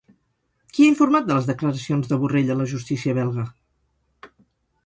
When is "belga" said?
3.39-3.47